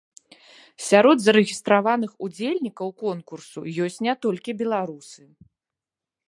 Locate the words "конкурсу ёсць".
3.05-3.99